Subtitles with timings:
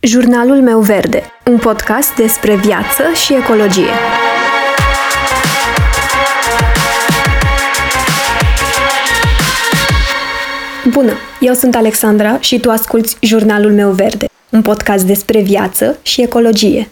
[0.00, 3.90] Jurnalul meu verde, un podcast despre viață și ecologie.
[10.90, 16.22] Bună, eu sunt Alexandra și tu asculți Jurnalul meu verde, un podcast despre viață și
[16.22, 16.90] ecologie.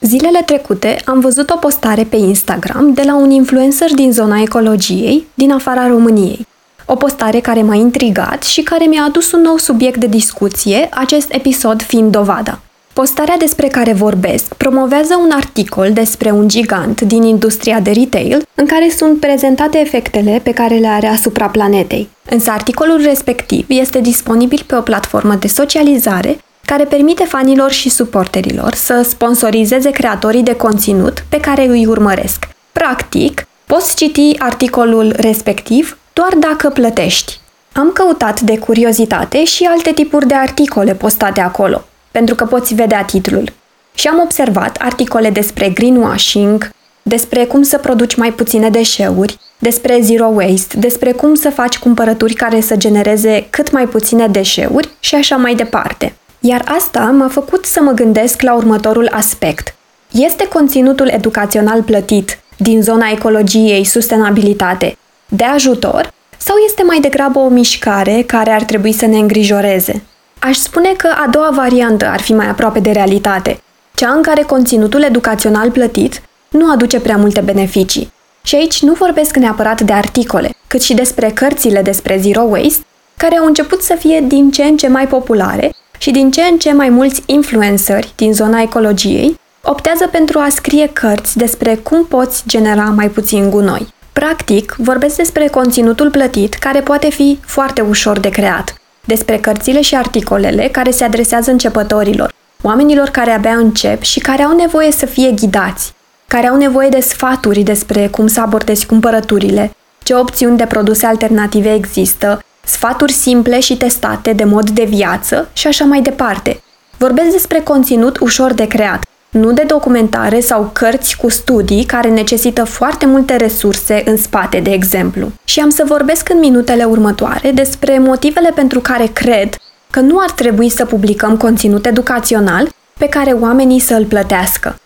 [0.00, 5.26] Zilele trecute am văzut o postare pe Instagram de la un influencer din zona ecologiei
[5.34, 6.46] din afara României.
[6.86, 11.32] O postare care m-a intrigat și care mi-a adus un nou subiect de discuție, acest
[11.32, 12.58] episod fiind dovada.
[12.92, 18.66] Postarea despre care vorbesc promovează un articol despre un gigant din industria de retail în
[18.66, 22.08] care sunt prezentate efectele pe care le are asupra planetei.
[22.30, 28.74] Însă articolul respectiv este disponibil pe o platformă de socializare care permite fanilor și suporterilor
[28.74, 32.48] să sponsorizeze creatorii de conținut pe care îi urmăresc.
[32.72, 37.40] Practic, poți citi articolul respectiv doar dacă plătești.
[37.72, 43.02] Am căutat de curiozitate și alte tipuri de articole postate acolo, pentru că poți vedea
[43.02, 43.52] titlul.
[43.94, 46.70] Și am observat articole despre greenwashing,
[47.02, 52.34] despre cum să produci mai puține deșeuri, despre zero waste, despre cum să faci cumpărături
[52.34, 56.14] care să genereze cât mai puține deșeuri și așa mai departe.
[56.40, 59.74] Iar asta m-a făcut să mă gândesc la următorul aspect.
[60.10, 64.96] Este conținutul educațional plătit din zona ecologiei, sustenabilitate,
[65.36, 70.02] de ajutor sau este mai degrabă o mișcare care ar trebui să ne îngrijoreze?
[70.38, 73.62] Aș spune că a doua variantă ar fi mai aproape de realitate,
[73.94, 78.12] cea în care conținutul educațional plătit nu aduce prea multe beneficii.
[78.42, 82.84] Și aici nu vorbesc neapărat de articole, cât și despre cărțile despre zero waste,
[83.16, 86.58] care au început să fie din ce în ce mai populare și din ce în
[86.58, 92.42] ce mai mulți influenceri din zona ecologiei optează pentru a scrie cărți despre cum poți
[92.46, 93.94] genera mai puțin gunoi.
[94.20, 99.94] Practic, vorbesc despre conținutul plătit care poate fi foarte ușor de creat, despre cărțile și
[99.94, 105.30] articolele care se adresează începătorilor, oamenilor care abia încep și care au nevoie să fie
[105.30, 105.94] ghidați,
[106.26, 111.74] care au nevoie de sfaturi despre cum să abordezi cumpărăturile, ce opțiuni de produse alternative
[111.74, 116.62] există, sfaturi simple și testate de mod de viață și așa mai departe.
[116.98, 119.02] Vorbesc despre conținut ușor de creat,
[119.34, 124.70] nu de documentare sau cărți cu studii care necesită foarte multe resurse în spate, de
[124.70, 125.32] exemplu.
[125.44, 129.56] Și am să vorbesc în minutele următoare despre motivele pentru care cred
[129.90, 132.68] că nu ar trebui să publicăm conținut educațional
[132.98, 134.78] pe care oamenii să îl plătească.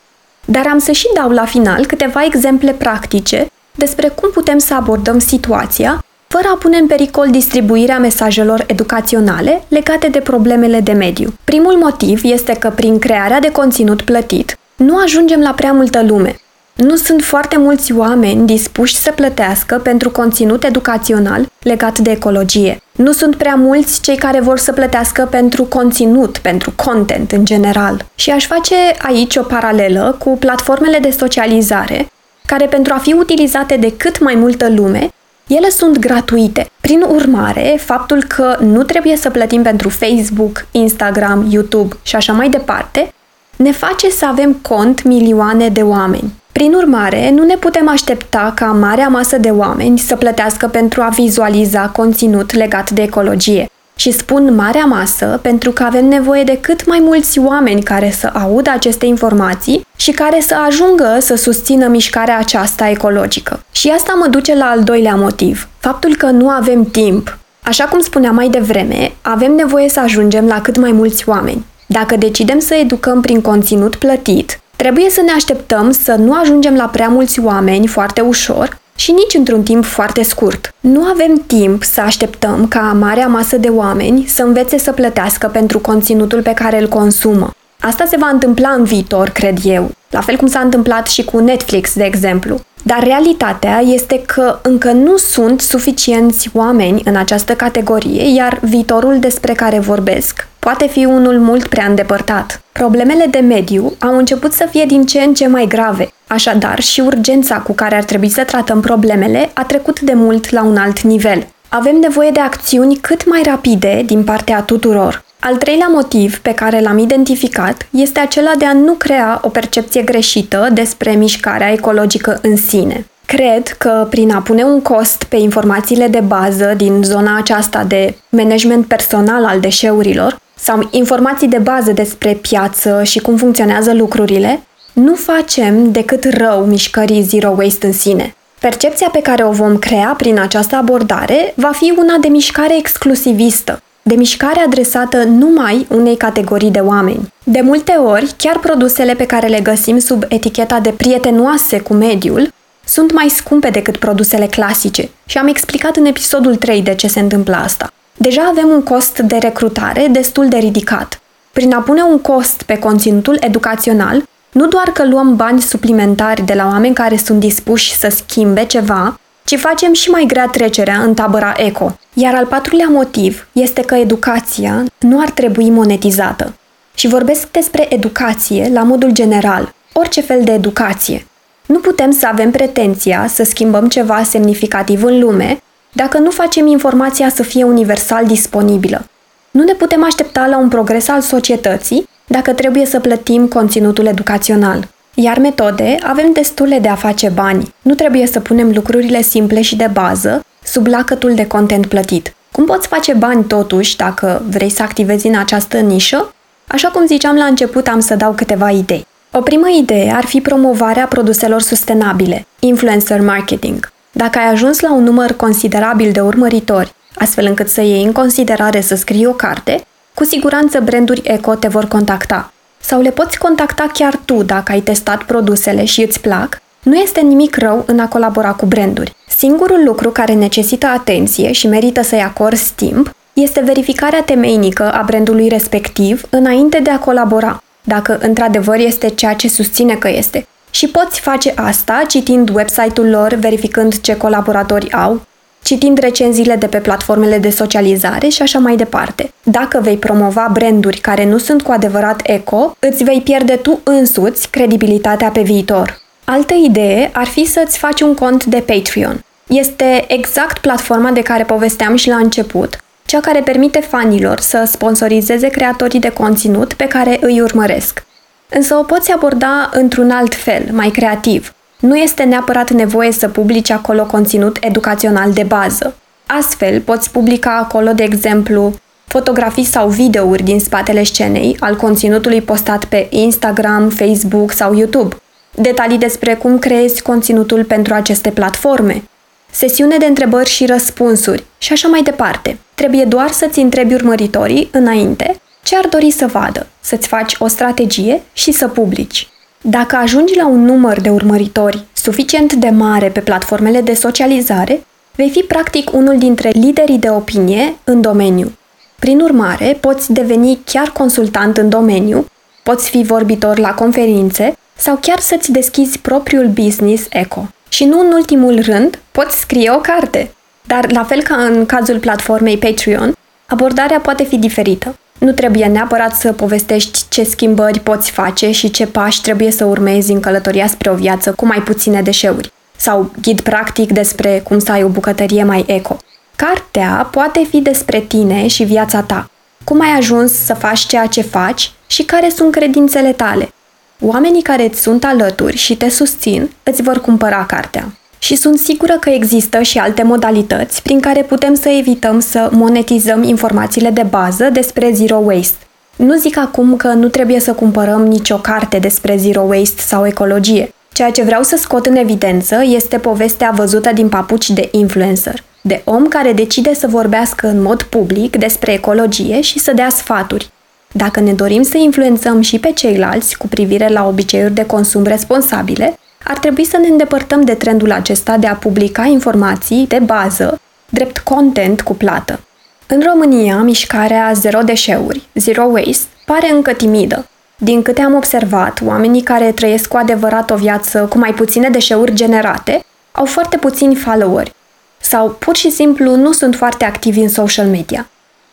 [0.45, 5.19] Dar am să și dau la final câteva exemple practice despre cum putem să abordăm
[5.19, 11.33] situația fără a pune în pericol distribuirea mesajelor educaționale legate de problemele de mediu.
[11.45, 16.41] Primul motiv este că prin crearea de conținut plătit nu ajungem la prea multă lume.
[16.75, 22.83] Nu sunt foarte mulți oameni dispuși să plătească pentru conținut educațional legat de ecologie.
[22.93, 28.05] Nu sunt prea mulți cei care vor să plătească pentru conținut, pentru content în general.
[28.15, 32.09] Și aș face aici o paralelă cu platformele de socializare,
[32.47, 35.09] care pentru a fi utilizate de cât mai multă lume,
[35.49, 36.71] ele sunt gratuite.
[36.81, 42.49] Prin urmare, faptul că nu trebuie să plătim pentru Facebook, Instagram, YouTube și așa mai
[42.49, 43.13] departe,
[43.57, 46.33] ne face să avem cont milioane de oameni.
[46.53, 51.09] Prin urmare, nu ne putem aștepta ca marea masă de oameni să plătească pentru a
[51.09, 53.69] vizualiza conținut legat de ecologie.
[54.01, 58.31] Și spun marea masă pentru că avem nevoie de cât mai mulți oameni care să
[58.33, 63.61] audă aceste informații și care să ajungă să susțină mișcarea aceasta ecologică.
[63.73, 67.39] Și asta mă duce la al doilea motiv, faptul că nu avem timp.
[67.63, 71.65] Așa cum spuneam mai devreme, avem nevoie să ajungem la cât mai mulți oameni.
[71.87, 76.85] Dacă decidem să educăm prin conținut plătit, trebuie să ne așteptăm să nu ajungem la
[76.85, 80.75] prea mulți oameni foarte ușor și nici într-un timp foarte scurt.
[80.81, 85.79] Nu avem timp să așteptăm ca marea masă de oameni să învețe să plătească pentru
[85.79, 87.51] conținutul pe care îl consumă.
[87.81, 91.39] Asta se va întâmpla în viitor, cred eu, la fel cum s-a întâmplat și cu
[91.39, 92.61] Netflix, de exemplu.
[92.83, 99.53] Dar realitatea este că încă nu sunt suficienți oameni în această categorie, iar viitorul despre
[99.53, 102.63] care vorbesc poate fi unul mult prea îndepărtat.
[102.73, 107.01] Problemele de mediu au început să fie din ce în ce mai grave, așadar și
[107.01, 111.01] urgența cu care ar trebui să tratăm problemele a trecut de mult la un alt
[111.01, 111.47] nivel.
[111.69, 115.25] Avem nevoie de acțiuni cât mai rapide din partea tuturor.
[115.41, 120.03] Al treilea motiv pe care l-am identificat este acela de a nu crea o percepție
[120.03, 123.07] greșită despre mișcarea ecologică în sine.
[123.27, 128.15] Cred că prin a pune un cost pe informațiile de bază din zona aceasta de
[128.29, 134.63] management personal al deșeurilor sau informații de bază despre piață și cum funcționează lucrurile,
[134.93, 138.35] nu facem decât rău mișcării zero waste în sine.
[138.61, 143.83] Percepția pe care o vom crea prin această abordare va fi una de mișcare exclusivistă,
[144.09, 147.33] de mișcare adresată numai unei categorii de oameni.
[147.45, 152.49] De multe ori, chiar produsele pe care le găsim sub eticheta de prietenoase cu mediul
[152.85, 157.21] sunt mai scumpe decât produsele clasice și am explicat în episodul 3 de ce se
[157.21, 157.93] întâmplă asta.
[158.17, 161.21] Deja avem un cost de recrutare destul de ridicat.
[161.53, 164.23] Prin a pune un cost pe conținutul educațional,
[164.53, 169.21] nu doar că luăm bani suplimentari de la oameni care sunt dispuși să schimbe ceva,
[169.49, 171.99] ci facem și mai grea trecerea în tabăra eco.
[172.15, 176.55] Iar al patrulea motiv este că educația nu ar trebui monetizată.
[176.95, 181.27] Și vorbesc despre educație la modul general, orice fel de educație.
[181.67, 185.63] Nu putem să avem pretenția să schimbăm ceva semnificativ în lume
[185.93, 189.05] dacă nu facem informația să fie universal disponibilă.
[189.51, 194.89] Nu ne putem aștepta la un progres al societății dacă trebuie să plătim conținutul educațional.
[195.21, 197.75] Iar metode avem destule de a face bani.
[197.83, 202.35] Nu trebuie să punem lucrurile simple și de bază sub lacătul de content plătit.
[202.53, 206.35] Cum poți face bani totuși dacă vrei să activezi în această nișă?
[206.67, 209.07] Așa cum ziceam la început, am să dau câteva idei.
[209.33, 213.93] O primă idee ar fi promovarea produselor sustenabile, influencer marketing.
[214.13, 218.81] Dacă ai ajuns la un număr considerabil de urmăritori, astfel încât să iei în considerare
[218.81, 222.53] să scrii o carte, cu siguranță branduri eco te vor contacta.
[222.81, 226.61] Sau le poți contacta chiar tu dacă ai testat produsele și îți plac.
[226.83, 229.15] Nu este nimic rău în a colabora cu branduri.
[229.29, 235.49] Singurul lucru care necesită atenție și merită să-i acorzi timp este verificarea temeinică a brandului
[235.49, 240.47] respectiv înainte de a colabora, dacă într-adevăr este ceea ce susține că este.
[240.71, 245.21] Și poți face asta citind website-ul lor, verificând ce colaboratori au,
[245.69, 249.33] citind recenziile de pe platformele de socializare și așa mai departe.
[249.43, 254.51] Dacă vei promova branduri care nu sunt cu adevărat eco, îți vei pierde tu însuți
[254.51, 256.01] credibilitatea pe viitor.
[256.25, 259.25] Altă idee ar fi să-ți faci un cont de Patreon.
[259.47, 265.49] Este exact platforma de care povesteam și la început, cea care permite fanilor să sponsorizeze
[265.49, 268.05] creatorii de conținut pe care îi urmăresc.
[268.49, 271.53] Însă o poți aborda într-un alt fel, mai creativ.
[271.81, 275.95] Nu este neapărat nevoie să publici acolo conținut educațional de bază.
[276.27, 278.75] Astfel, poți publica acolo, de exemplu,
[279.07, 285.17] fotografii sau videouri din spatele scenei al conținutului postat pe Instagram, Facebook sau YouTube,
[285.55, 289.03] detalii despre cum creezi conținutul pentru aceste platforme,
[289.51, 292.59] sesiune de întrebări și răspunsuri și așa mai departe.
[292.75, 298.23] Trebuie doar să-ți întrebi urmăritorii înainte ce ar dori să vadă, să-ți faci o strategie
[298.33, 299.29] și să publici.
[299.63, 305.31] Dacă ajungi la un număr de urmăritori suficient de mare pe platformele de socializare, vei
[305.31, 308.53] fi practic unul dintre liderii de opinie în domeniu.
[308.99, 312.27] Prin urmare, poți deveni chiar consultant în domeniu,
[312.63, 317.47] poți fi vorbitor la conferințe sau chiar să-ți deschizi propriul business eco.
[317.69, 320.31] Și nu în ultimul rând, poți scrie o carte.
[320.67, 323.13] Dar, la fel ca în cazul platformei Patreon,
[323.47, 324.99] abordarea poate fi diferită.
[325.19, 330.13] Nu trebuie neapărat să povestești ce schimbări poți face și ce pași trebuie să urmezi
[330.13, 332.53] în călătoria spre o viață cu mai puține deșeuri.
[332.77, 335.97] Sau ghid practic despre cum să ai o bucătărie mai eco.
[336.37, 339.31] Cartea poate fi despre tine și viața ta.
[339.65, 343.53] Cum ai ajuns să faci ceea ce faci și care sunt credințele tale.
[344.01, 347.93] Oamenii care îți sunt alături și te susțin îți vor cumpăra cartea.
[348.19, 353.23] Și sunt sigură că există și alte modalități prin care putem să evităm să monetizăm
[353.23, 355.57] informațiile de bază despre zero waste.
[355.97, 360.73] Nu zic acum că nu trebuie să cumpărăm nicio carte despre zero waste sau ecologie.
[360.93, 365.83] Ceea ce vreau să scot în evidență este povestea văzută din papuci de influencer, de
[365.85, 370.51] om care decide să vorbească în mod public despre ecologie și să dea sfaturi.
[370.93, 375.99] Dacă ne dorim să influențăm și pe ceilalți cu privire la obiceiuri de consum responsabile,
[376.25, 380.61] ar trebui să ne îndepărtăm de trendul acesta de a publica informații de bază,
[380.91, 382.41] drept content cu plată.
[382.87, 387.27] În România, mișcarea Zero Deșeuri, Zero Waste, pare încă timidă.
[387.57, 392.15] Din câte am observat, oamenii care trăiesc cu adevărat o viață cu mai puține deșeuri
[392.15, 394.53] generate au foarte puțini followeri
[395.01, 398.09] sau pur și simplu nu sunt foarte activi în social media.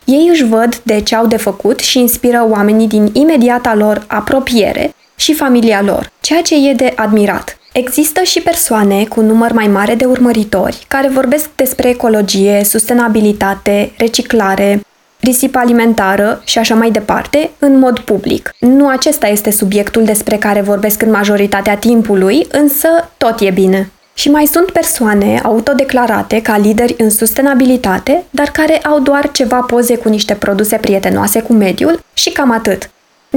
[0.06, 4.96] Ei își văd de ce au de făcut și inspiră oamenii din imediata lor apropiere
[5.16, 7.58] și familia lor, ceea ce e de admirat.
[7.72, 14.82] Există și persoane cu număr mai mare de urmăritori care vorbesc despre ecologie, sustenabilitate, reciclare,
[15.20, 18.56] risipă alimentară și așa mai departe, în mod public.
[18.60, 23.90] Nu acesta este subiectul despre care vorbesc în majoritatea timpului, însă tot e bine.
[24.14, 29.98] Și mai sunt persoane autodeclarate ca lideri în sustenabilitate, dar care au doar ceva poze
[29.98, 32.90] cu niște produse prietenoase cu mediul și cam atât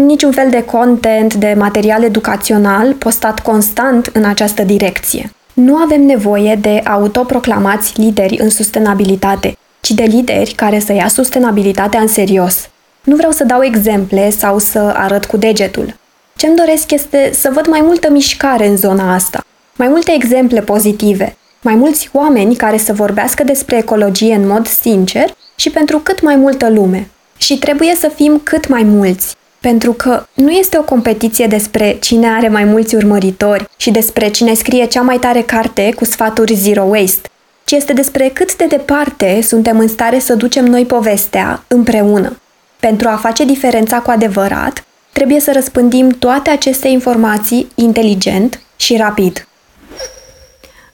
[0.04, 5.32] niciun fel de content, de material educațional postat constant în această direcție.
[5.52, 11.08] Nu avem nevoie de autoproclamați lideri în sustenabilitate, ci ci de lideri care să ia
[11.08, 12.68] sustenabilitatea în serios.
[13.04, 15.96] Nu vreau să dau exemple sau să arăt cu degetul.
[16.36, 19.44] Ce-mi doresc este să văd mai multă mișcare în zona asta,
[19.76, 25.34] mai multe exemple pozitive, mai mulți oameni care să vorbească despre ecologie în mod sincer
[25.56, 27.10] și pentru cât mai multă lume.
[27.36, 32.28] Și trebuie să fim cât mai mulți, pentru că nu este o competiție despre cine
[32.28, 36.82] are mai mulți urmăritori și despre cine scrie cea mai tare carte cu sfaturi zero
[36.82, 37.28] waste,
[37.64, 42.40] ci este despre cât de departe suntem în stare să ducem noi povestea împreună.
[42.80, 49.48] Pentru a face diferența cu adevărat, trebuie să răspândim toate aceste informații inteligent și rapid.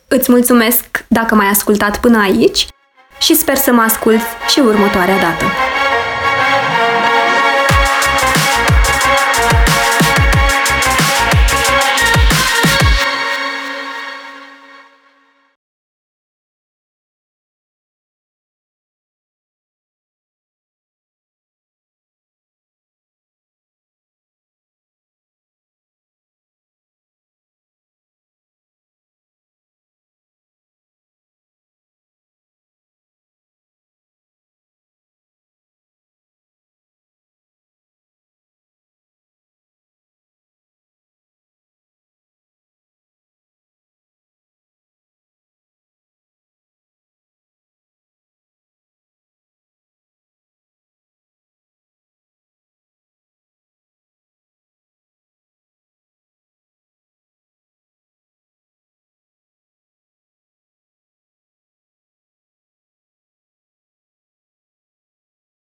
[0.09, 2.67] Îți mulțumesc dacă m-ai ascultat până aici
[3.19, 5.45] și sper să mă asculți și următoarea dată.